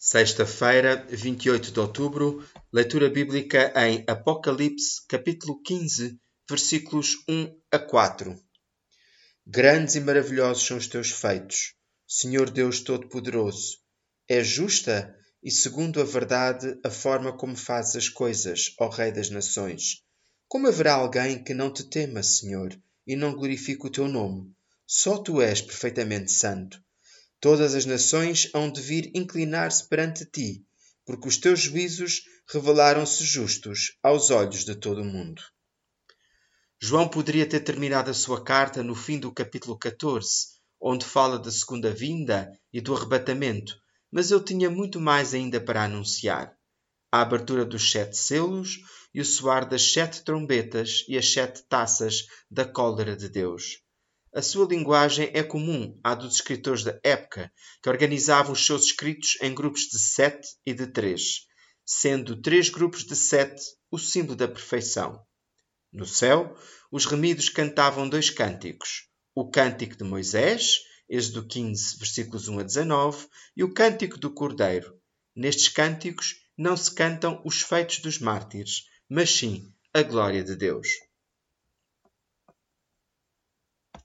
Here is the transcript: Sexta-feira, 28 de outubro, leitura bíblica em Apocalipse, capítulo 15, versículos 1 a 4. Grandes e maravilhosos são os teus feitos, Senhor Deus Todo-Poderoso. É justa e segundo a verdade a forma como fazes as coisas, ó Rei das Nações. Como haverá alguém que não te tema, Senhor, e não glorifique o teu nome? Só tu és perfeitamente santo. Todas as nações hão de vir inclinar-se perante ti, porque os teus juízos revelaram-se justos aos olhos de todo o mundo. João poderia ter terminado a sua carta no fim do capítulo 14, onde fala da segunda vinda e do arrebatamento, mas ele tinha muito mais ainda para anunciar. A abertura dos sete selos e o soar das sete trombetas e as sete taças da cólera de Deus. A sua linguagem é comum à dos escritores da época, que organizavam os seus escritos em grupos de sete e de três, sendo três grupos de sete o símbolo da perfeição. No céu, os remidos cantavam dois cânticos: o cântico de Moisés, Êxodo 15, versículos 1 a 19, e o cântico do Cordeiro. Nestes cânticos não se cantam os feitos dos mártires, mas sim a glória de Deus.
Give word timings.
Sexta-feira, 0.00 1.04
28 1.10 1.72
de 1.72 1.80
outubro, 1.80 2.48
leitura 2.72 3.10
bíblica 3.10 3.72
em 3.74 4.04
Apocalipse, 4.06 5.04
capítulo 5.08 5.60
15, 5.60 6.16
versículos 6.48 7.16
1 7.28 7.60
a 7.72 7.80
4. 7.80 8.40
Grandes 9.44 9.96
e 9.96 10.00
maravilhosos 10.00 10.64
são 10.64 10.76
os 10.76 10.86
teus 10.86 11.10
feitos, 11.10 11.74
Senhor 12.06 12.48
Deus 12.48 12.78
Todo-Poderoso. 12.78 13.78
É 14.28 14.40
justa 14.40 15.12
e 15.42 15.50
segundo 15.50 16.00
a 16.00 16.04
verdade 16.04 16.78
a 16.84 16.90
forma 16.90 17.36
como 17.36 17.56
fazes 17.56 17.96
as 17.96 18.08
coisas, 18.08 18.76
ó 18.78 18.88
Rei 18.88 19.10
das 19.10 19.30
Nações. 19.30 20.04
Como 20.46 20.68
haverá 20.68 20.94
alguém 20.94 21.42
que 21.42 21.52
não 21.52 21.72
te 21.72 21.82
tema, 21.82 22.22
Senhor, 22.22 22.72
e 23.04 23.16
não 23.16 23.34
glorifique 23.34 23.88
o 23.88 23.90
teu 23.90 24.06
nome? 24.06 24.54
Só 24.86 25.18
tu 25.18 25.42
és 25.42 25.60
perfeitamente 25.60 26.30
santo. 26.30 26.80
Todas 27.40 27.74
as 27.74 27.84
nações 27.84 28.50
hão 28.52 28.70
de 28.70 28.80
vir 28.80 29.12
inclinar-se 29.14 29.88
perante 29.88 30.26
ti, 30.26 30.64
porque 31.06 31.28
os 31.28 31.36
teus 31.36 31.60
juízos 31.60 32.22
revelaram-se 32.50 33.24
justos 33.24 33.96
aos 34.02 34.30
olhos 34.30 34.64
de 34.64 34.74
todo 34.74 35.02
o 35.02 35.04
mundo. 35.04 35.40
João 36.80 37.08
poderia 37.08 37.48
ter 37.48 37.60
terminado 37.60 38.10
a 38.10 38.14
sua 38.14 38.42
carta 38.42 38.82
no 38.82 38.94
fim 38.94 39.18
do 39.18 39.32
capítulo 39.32 39.78
14, 39.78 40.58
onde 40.80 41.04
fala 41.04 41.38
da 41.38 41.50
segunda 41.50 41.92
vinda 41.92 42.52
e 42.72 42.80
do 42.80 42.94
arrebatamento, 42.94 43.76
mas 44.10 44.30
ele 44.30 44.42
tinha 44.44 44.70
muito 44.70 45.00
mais 45.00 45.32
ainda 45.32 45.60
para 45.60 45.84
anunciar. 45.84 46.56
A 47.10 47.22
abertura 47.22 47.64
dos 47.64 47.90
sete 47.90 48.16
selos 48.16 48.78
e 49.14 49.20
o 49.20 49.24
soar 49.24 49.68
das 49.68 49.92
sete 49.92 50.22
trombetas 50.22 51.04
e 51.08 51.16
as 51.16 51.32
sete 51.32 51.62
taças 51.68 52.26
da 52.50 52.64
cólera 52.64 53.16
de 53.16 53.28
Deus. 53.28 53.78
A 54.34 54.42
sua 54.42 54.66
linguagem 54.66 55.30
é 55.32 55.42
comum 55.42 55.98
à 56.04 56.14
dos 56.14 56.34
escritores 56.34 56.84
da 56.84 56.98
época, 57.02 57.50
que 57.82 57.88
organizavam 57.88 58.52
os 58.52 58.64
seus 58.64 58.84
escritos 58.84 59.38
em 59.40 59.54
grupos 59.54 59.82
de 59.82 59.98
sete 59.98 60.48
e 60.66 60.74
de 60.74 60.86
três, 60.86 61.46
sendo 61.84 62.40
três 62.40 62.68
grupos 62.68 63.04
de 63.04 63.16
sete 63.16 63.62
o 63.90 63.98
símbolo 63.98 64.36
da 64.36 64.46
perfeição. 64.46 65.24
No 65.90 66.04
céu, 66.04 66.54
os 66.92 67.06
remidos 67.06 67.48
cantavam 67.48 68.06
dois 68.06 68.28
cânticos: 68.28 69.08
o 69.34 69.50
cântico 69.50 69.96
de 69.96 70.04
Moisés, 70.04 70.80
Êxodo 71.08 71.48
15, 71.48 71.96
versículos 71.96 72.48
1 72.48 72.58
a 72.58 72.62
19, 72.62 73.26
e 73.56 73.64
o 73.64 73.72
cântico 73.72 74.18
do 74.18 74.30
Cordeiro. 74.34 75.00
Nestes 75.34 75.68
cânticos 75.68 76.34
não 76.56 76.76
se 76.76 76.94
cantam 76.94 77.40
os 77.46 77.62
feitos 77.62 78.00
dos 78.00 78.18
mártires, 78.18 78.82
mas 79.08 79.30
sim 79.30 79.72
a 79.94 80.02
glória 80.02 80.44
de 80.44 80.54
Deus. 80.54 80.86